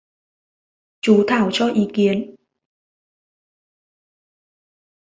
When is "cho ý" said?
1.53-1.87